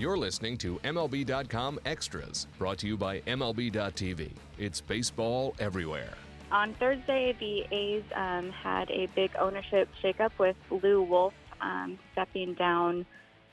[0.00, 4.30] You're listening to MLB.com Extras, brought to you by MLB.tv.
[4.56, 6.14] It's baseball everywhere.
[6.50, 12.54] On Thursday, the A's um, had a big ownership shakeup with Lew Wolff um, stepping
[12.54, 13.04] down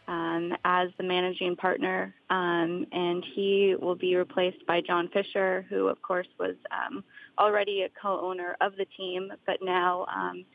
[0.07, 5.89] um, as the managing partner, um, and he will be replaced by John Fisher, who,
[5.89, 7.03] of course, was um,
[7.37, 10.45] already a co-owner of the team, but now um,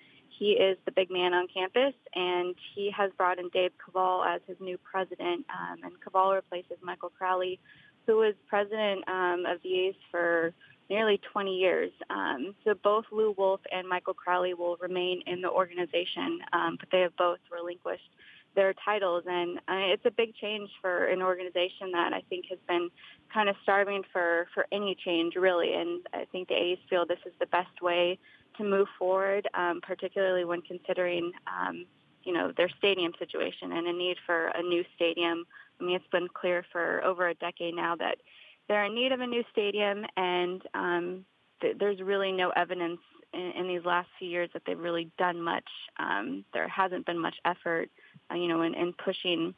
[0.43, 4.41] he is the big man on campus, and he has brought in Dave Kaval as
[4.48, 7.61] his new president, um, and Kaval replaces Michael Crowley,
[8.09, 10.53] who was president um, of the A's for
[10.91, 11.93] nearly 20 years.
[12.11, 16.89] Um, so both Lew Wolff and Michael Crowley will remain in the organization, um, but
[16.91, 18.11] they have both relinquished
[18.57, 19.23] their titles.
[19.29, 22.91] And uh, it's a big change for an organization that I think has been
[23.33, 25.73] kind of starving for, for any change, really.
[25.73, 28.19] And I think the A's feel this is the best way
[28.56, 31.86] to move forward, um, particularly when considering, um,
[32.25, 35.45] you know, their stadium situation and a need for a new stadium.
[35.81, 38.19] I mean, it's been clear for over a decade now that
[38.68, 41.24] they're in need of a new stadium, and um,
[41.61, 43.01] th- there's really no evidence
[43.33, 45.69] in, in these last few years that they've really done much.
[45.98, 47.90] Um, there hasn't been much effort,
[48.30, 49.55] uh, you know, in, in pushing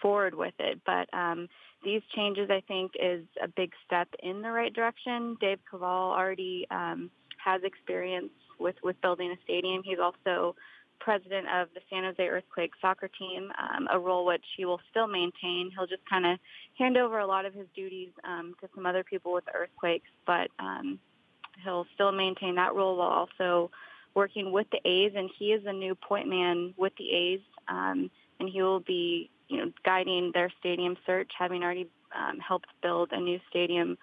[0.00, 0.80] forward with it.
[0.86, 1.48] But um,
[1.84, 5.36] these changes, I think, is a big step in the right direction.
[5.40, 7.10] Dave Kaval already um,
[7.44, 9.82] has experience with, with building a stadium.
[9.84, 10.54] He's also
[11.00, 15.08] president of the San Jose Earthquake soccer team, um, a role which he will still
[15.08, 15.70] maintain.
[15.74, 16.38] He'll just kind of
[16.78, 20.08] hand over a lot of his duties um, to some other people with the earthquakes,
[20.26, 20.98] but um,
[21.64, 23.70] he'll still maintain that role while also
[24.14, 25.12] working with the A's.
[25.16, 29.30] And he is a new point man with the A's, um, and he will be,
[29.48, 33.98] you know, guiding their stadium search, having already um, helped build a new stadium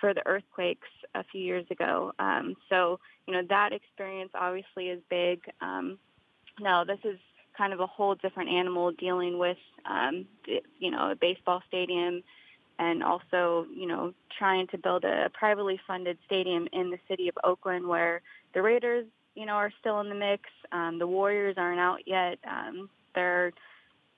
[0.00, 2.12] for the earthquakes a few years ago.
[2.18, 5.40] Um, so, you know, that experience obviously is big.
[5.60, 5.98] Um,
[6.60, 7.18] no, this is
[7.56, 10.26] kind of a whole different animal dealing with, um,
[10.78, 12.22] you know, a baseball stadium
[12.78, 17.34] and also, you know, trying to build a privately funded stadium in the city of
[17.44, 18.20] Oakland where
[18.52, 20.42] the Raiders, you know, are still in the mix.
[20.72, 22.38] Um, the Warriors aren't out yet.
[22.48, 23.52] Um, they're,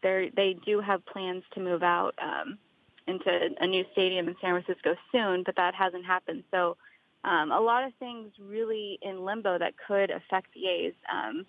[0.02, 2.58] they're, they do have plans to move out um,
[3.06, 3.30] into
[3.60, 6.44] a new stadium in San Francisco soon, but that hasn't happened.
[6.50, 6.76] So
[7.24, 10.94] um, a lot of things really in limbo that could affect the A's.
[11.12, 11.46] Um,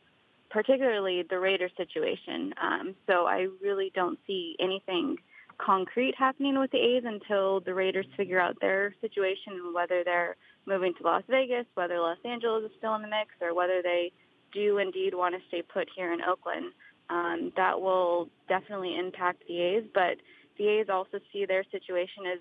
[0.50, 2.54] particularly the Raiders situation.
[2.62, 5.18] Um, so I really don't see anything
[5.58, 10.36] concrete happening with the A's until the Raiders figure out their situation and whether they're
[10.66, 14.12] moving to Las Vegas, whether Los Angeles is still in the mix, or whether they
[14.54, 16.72] do indeed want to stay put here in Oakland.
[17.10, 20.18] Um, that will definitely impact the A's, but
[20.58, 22.40] the A's also see their situation as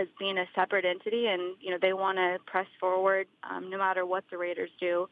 [0.00, 3.78] as being a separate entity, and you know they want to press forward um, no
[3.78, 5.08] matter what the Raiders do.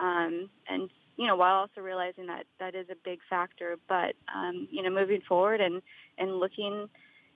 [0.00, 3.76] Um, and you know, while also realizing that that is a big factor.
[3.88, 5.82] But um, you know, moving forward and
[6.18, 6.88] and looking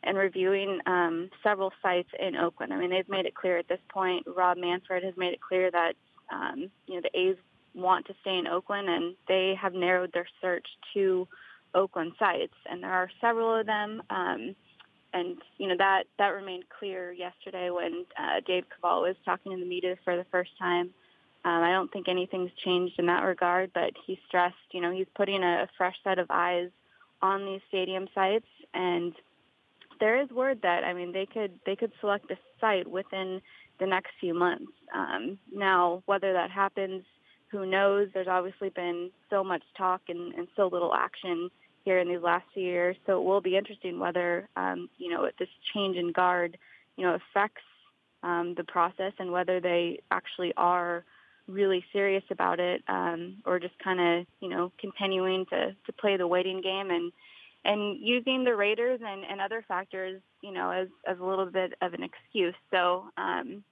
[0.03, 2.72] and reviewing um, several sites in Oakland.
[2.72, 4.26] I mean, they've made it clear at this point.
[4.36, 5.94] Rob Manfred has made it clear that
[6.32, 7.36] um, you know the A's
[7.75, 11.28] want to stay in Oakland, and they have narrowed their search to
[11.77, 14.03] Oakland sites, and there are several of them.
[14.11, 14.57] Um,
[15.13, 19.59] and you know that that remained clear yesterday when uh, Dave Kaval was talking to
[19.59, 20.91] the media for the first time.
[21.45, 25.07] Um, I don't think anything's changed in that regard, but he stressed, you know, he's
[25.15, 26.71] putting a, a fresh set of eyes
[27.23, 29.13] on these stadium sites, and
[30.01, 33.41] there is word that I mean they could they could select a site within
[33.78, 34.73] the next few months.
[34.95, 37.05] Um, now, whether that happens,
[37.51, 38.09] who knows?
[38.13, 41.51] There's obviously been so much talk and, and so little action
[41.86, 45.30] here in these last few years, so it will be interesting whether um, you know
[45.38, 46.59] this change in guard,
[46.97, 47.62] you know, affects
[48.24, 51.04] um, the process and whether they actually are
[51.47, 56.16] really serious about it, um, or just kind of you know continuing to to play
[56.16, 57.12] the waiting game and
[57.65, 61.72] and using the Raiders and, and other factors, you know, as as a little bit
[61.80, 62.54] of an excuse.
[62.71, 63.04] So.
[63.16, 63.62] Um,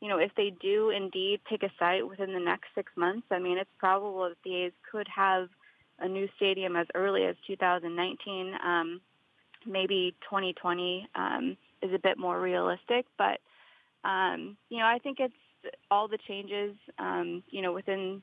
[0.00, 3.38] you know, if they do indeed pick a site within the next six months, I
[3.38, 5.48] mean, it's probable that the A's could have
[5.98, 8.54] a new stadium as early as 2019.
[8.64, 9.00] Um,
[9.66, 13.40] maybe 2020 um, is a bit more realistic, but
[14.04, 15.34] um, you know, I think it's
[15.90, 18.22] all the changes, um, you know, within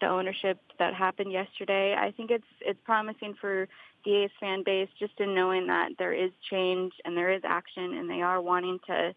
[0.00, 1.94] the ownership that happened yesterday.
[1.94, 3.68] I think it's it's promising for
[4.04, 7.94] the A's fan base just in knowing that there is change and there is action,
[7.94, 9.14] and they are wanting to,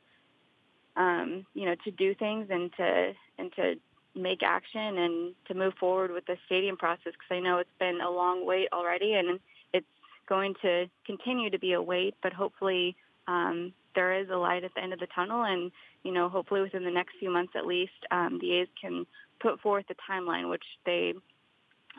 [0.98, 3.76] um, you know, to do things and to and to
[4.16, 8.00] make action and to move forward with the stadium process because I know it's been
[8.02, 9.40] a long wait already and
[9.74, 9.86] it's
[10.28, 12.96] going to continue to be a wait, but hopefully
[13.28, 15.72] um, there is a light at the end of the tunnel and,
[16.04, 19.06] you know, hopefully within the next few months at least, um, the A's can
[19.40, 21.14] put forth a timeline, which they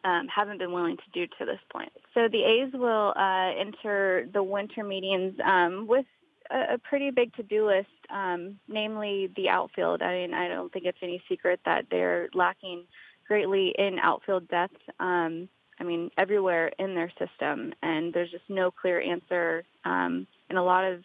[0.04, 1.92] um, haven't been willing to do to this point.
[2.12, 6.06] So the A's will uh, enter the winter meetings um, with
[6.50, 10.02] a, a pretty big to-do list, um, namely the outfield.
[10.02, 12.84] I mean, I don't think it's any secret that they're lacking
[13.26, 14.76] greatly in outfield depth.
[15.00, 15.48] Um,
[15.80, 20.64] I mean, everywhere in their system, and there's just no clear answer um, in a
[20.64, 21.02] lot of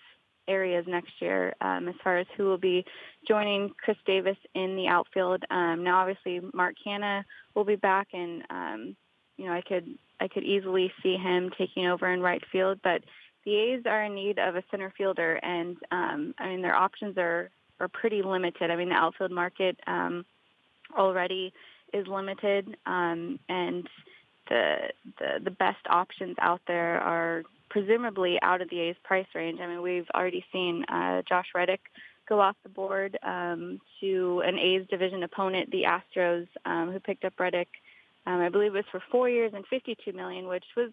[0.48, 2.84] areas next year um, as far as who will be
[3.28, 5.44] joining Khris Davis in the outfield.
[5.50, 7.24] Um, now, obviously, Mark Canha
[7.56, 8.96] will be back, and um,
[9.38, 9.88] you know, I could
[10.20, 13.02] I could easily see him taking over in right field, but
[13.46, 17.18] the A's are in need of a center fielder, and um, I mean their options
[17.18, 17.50] are
[17.80, 18.72] are pretty limited.
[18.72, 20.26] I mean the outfield market um,
[20.98, 21.54] already
[21.94, 23.88] is limited, um, and
[24.50, 24.90] the,
[25.20, 29.60] the the best options out there are presumably out of the A's price range.
[29.62, 31.82] I mean we've already seen uh, Josh Reddick
[32.28, 37.26] go off the board um, to an A's division opponent, the Astros, um, who picked
[37.26, 37.70] up Reddick.
[38.28, 40.92] Um, I believe it was for four years and 52 million, which was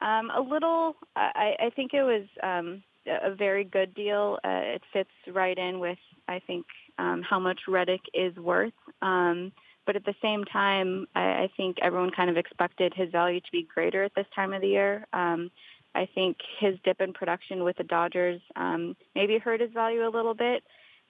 [0.00, 0.96] um, a little.
[1.16, 4.38] I, I think it was um, a very good deal.
[4.44, 5.98] Uh, it fits right in with
[6.28, 6.66] I think
[6.98, 8.72] um, how much Reddick is worth.
[9.02, 9.52] Um,
[9.86, 13.52] but at the same time, I, I think everyone kind of expected his value to
[13.52, 15.06] be greater at this time of the year.
[15.12, 15.50] Um,
[15.94, 20.14] I think his dip in production with the Dodgers um, maybe hurt his value a
[20.14, 20.62] little bit.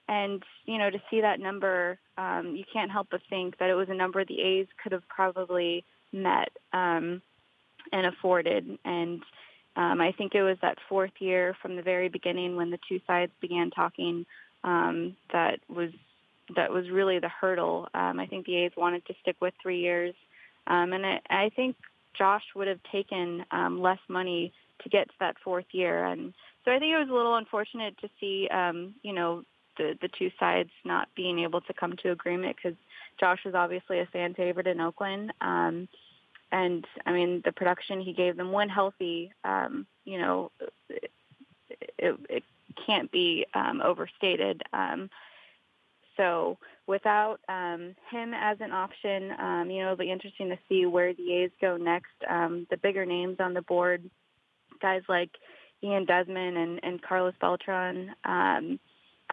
[0.07, 3.75] And, you know, to see that number, um, you can't help but think that it
[3.75, 6.49] was a number the A's could have probably met.
[6.73, 7.21] Um,
[7.91, 8.77] and afforded.
[8.85, 9.21] And
[9.75, 12.99] um, I think it was that fourth year from the very beginning when the two
[13.07, 14.25] sides began talking
[14.63, 15.89] um, that was
[16.55, 17.87] that was really the hurdle.
[17.93, 20.13] Um, I think the A's wanted to stick with three years,
[20.67, 21.75] um, and I, I think
[22.17, 24.53] Josh would have taken um, less money
[24.83, 26.05] to get to that fourth year.
[26.05, 26.33] And
[26.65, 29.43] so I think it was a little unfortunate to see, um, you know,
[29.77, 32.77] the the two sides not being able to come to agreement because
[33.19, 35.33] Josh was obviously a fan favorite in Oakland.
[35.41, 35.87] Um,
[36.51, 40.51] and I mean the production he gave them when healthy, um, you know,
[40.89, 42.43] it, it,
[42.85, 44.63] can't be um, overstated.
[44.71, 45.09] Um,
[46.17, 46.57] so
[46.87, 51.13] without um, him as an option, um, you know, it'll be interesting to see where
[51.13, 52.13] the A's go next.
[52.29, 54.09] Um, the bigger names on the board,
[54.81, 55.31] guys like
[55.83, 58.79] Ian Desmond and, and Carlos Beltran um,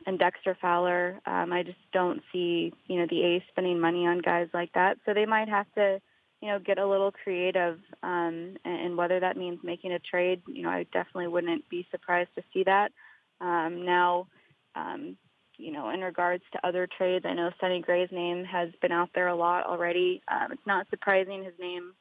[0.07, 1.21] and Dexter Fowler.
[1.27, 4.99] Um, I just don't see, you know, the A's spending money on guys like that.
[5.05, 6.01] So they might have to
[6.41, 10.63] you know, get a little creative, um, and, whether that means making a trade, you
[10.63, 12.93] know, I definitely wouldn't be surprised to see that.
[13.41, 14.27] Um, now,
[14.75, 15.17] um,
[15.57, 19.11] you know, in regards to other trades, I know Sonny Gray's name has been out
[19.15, 20.23] there a lot already.
[20.29, 21.93] Um, it's not surprising his name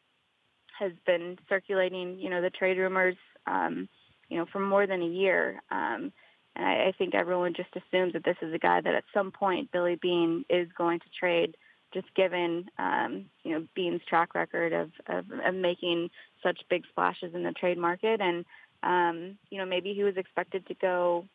[0.80, 3.16] has been circulating, you know, the trade rumors,
[3.48, 3.90] um,
[4.30, 5.62] you know, for more than a year.
[5.72, 6.12] Um,
[6.56, 9.32] and I, I think everyone just assumes that this is a guy that at some
[9.32, 11.56] point Billy Beane is going to trade
[11.94, 16.10] just given um, you know Beane's track record of, of, of making
[16.44, 18.46] such big splashes in the trade market, and
[18.84, 21.26] um, you know maybe he was expected to go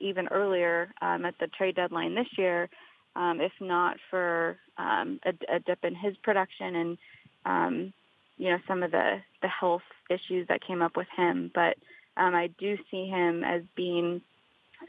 [0.00, 2.68] even earlier um, at the trade deadline this year,
[3.16, 6.98] um, if not for um, a, a dip in his production and
[7.44, 7.92] um,
[8.36, 11.50] you know some of the the health issues that came up with him.
[11.54, 11.76] But
[12.16, 14.20] um, I do see him as being,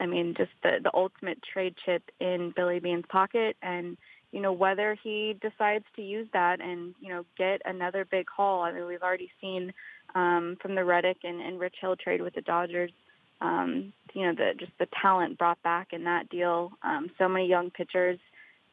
[0.00, 3.96] I mean, just the the ultimate trade chip in Billy Beane's pocket and
[4.32, 8.62] you know, whether he decides to use that and, you know, get another big haul.
[8.62, 9.72] I mean, we've already seen
[10.14, 12.92] um, from the Reddick and, and Rich Hill trade with the Dodgers,
[13.40, 16.72] um, you know, the just the talent brought back in that deal.
[16.82, 18.18] Um, so many young pitchers,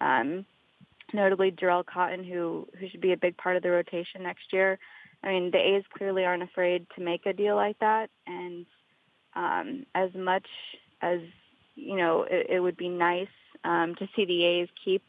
[0.02, 0.46] um,
[1.14, 4.78] notably Jharel Cotton, who who should be a big part of the rotation next year.
[5.24, 8.66] I mean, the A's clearly aren't afraid to make a deal like that, and
[9.36, 10.48] um, as much
[11.02, 11.20] as
[11.76, 13.28] you know, it, it would be nice
[13.64, 15.04] um, to see the A's keep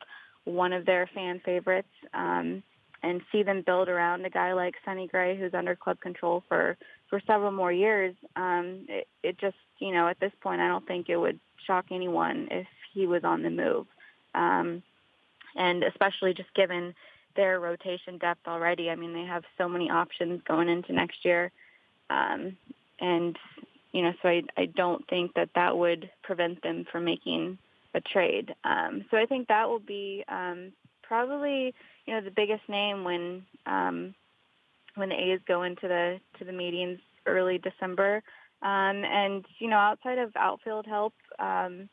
[0.48, 2.62] one of their fan favorites um,
[3.02, 6.76] and see them build around a guy like Sonny Gray, who's under club control for
[7.10, 8.14] for several more years.
[8.36, 11.86] Um, it, it just, you know, at this point, I don't think it would shock
[11.90, 13.86] anyone if he was on the move,
[14.34, 14.82] um,
[15.54, 16.94] and especially just given
[17.36, 18.90] their rotation depth already.
[18.90, 21.52] I mean, they have so many options going into next year,
[22.10, 22.56] um,
[23.00, 23.36] and
[23.92, 27.58] you know, so I I don't think that that would prevent them from making
[27.94, 28.54] a trade.
[28.64, 31.74] Um, so I think that will be um, probably
[32.06, 34.14] you know the biggest name when um,
[34.94, 38.22] when the A's go into the to the meetings early December.
[38.60, 41.88] Um, and you know, outside of outfield help, um,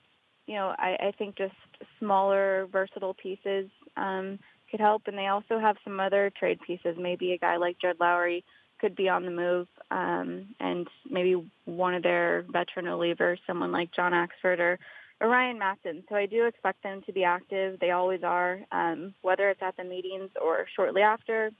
[0.47, 1.53] you know, I, I think just
[1.99, 4.39] smaller, versatile pieces um,
[4.71, 5.03] could help.
[5.05, 6.97] And they also have some other trade pieces.
[6.99, 8.43] Maybe a guy like Jed Lowrie
[8.79, 13.93] could be on the move, um, and maybe one of their veteran relievers, someone like
[13.95, 14.79] John Axford or
[15.21, 16.03] Ryan Madson.
[16.09, 17.79] So I do expect them to be active.
[17.79, 21.51] They always are, um, whether it's at the meetings or shortly after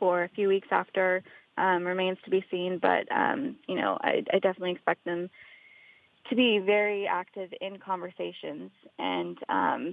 [0.00, 1.22] or a few weeks after
[1.56, 2.78] um, remains to be seen.
[2.80, 5.28] But, um, you know, I, I definitely expect them
[6.30, 9.92] to be very active in conversations and, um,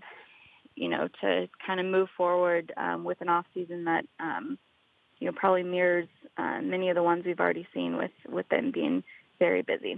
[0.75, 4.57] you know, to kind of move forward um, with an off season that, um,
[5.19, 8.71] you know, probably mirrors uh, many of the ones we've already seen with, with them
[8.71, 9.03] being
[9.39, 9.97] very busy.